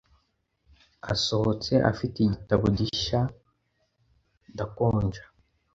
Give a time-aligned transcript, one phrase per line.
[1.13, 3.21] “asohotse afite igitabo gishya
[4.53, 5.23] ndakonja